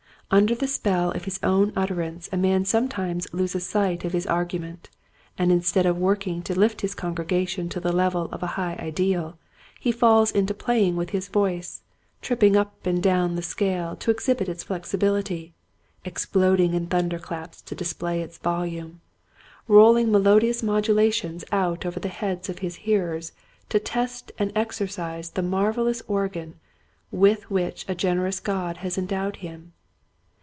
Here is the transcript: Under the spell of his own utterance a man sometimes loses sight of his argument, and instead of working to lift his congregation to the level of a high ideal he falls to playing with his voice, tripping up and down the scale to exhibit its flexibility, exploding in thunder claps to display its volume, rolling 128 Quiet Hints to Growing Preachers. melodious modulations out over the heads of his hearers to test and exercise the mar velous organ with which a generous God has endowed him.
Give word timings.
Under 0.33 0.55
the 0.55 0.65
spell 0.65 1.11
of 1.11 1.25
his 1.25 1.41
own 1.43 1.73
utterance 1.75 2.29
a 2.31 2.37
man 2.37 2.63
sometimes 2.63 3.27
loses 3.33 3.67
sight 3.67 4.05
of 4.05 4.13
his 4.13 4.25
argument, 4.25 4.89
and 5.37 5.51
instead 5.51 5.85
of 5.85 5.97
working 5.97 6.41
to 6.43 6.57
lift 6.57 6.79
his 6.79 6.95
congregation 6.95 7.67
to 7.67 7.81
the 7.81 7.91
level 7.91 8.29
of 8.31 8.41
a 8.41 8.47
high 8.55 8.77
ideal 8.79 9.37
he 9.77 9.91
falls 9.91 10.31
to 10.31 10.53
playing 10.53 10.95
with 10.95 11.09
his 11.09 11.27
voice, 11.27 11.81
tripping 12.21 12.55
up 12.55 12.87
and 12.87 13.03
down 13.03 13.35
the 13.35 13.41
scale 13.41 13.93
to 13.97 14.09
exhibit 14.09 14.47
its 14.47 14.63
flexibility, 14.63 15.53
exploding 16.05 16.73
in 16.75 16.87
thunder 16.87 17.19
claps 17.19 17.61
to 17.63 17.75
display 17.75 18.21
its 18.21 18.37
volume, 18.37 19.01
rolling 19.67 20.13
128 20.13 20.13
Quiet 20.13 20.43
Hints 20.45 20.59
to 20.59 20.65
Growing 20.65 20.95
Preachers. 20.95 21.43
melodious 21.43 21.43
modulations 21.43 21.45
out 21.51 21.85
over 21.85 21.99
the 21.99 22.07
heads 22.07 22.47
of 22.47 22.59
his 22.59 22.75
hearers 22.87 23.33
to 23.67 23.79
test 23.81 24.31
and 24.39 24.53
exercise 24.55 25.31
the 25.31 25.43
mar 25.43 25.73
velous 25.73 26.01
organ 26.07 26.55
with 27.11 27.51
which 27.51 27.83
a 27.89 27.95
generous 27.95 28.39
God 28.39 28.77
has 28.77 28.97
endowed 28.97 29.35
him. 29.43 29.73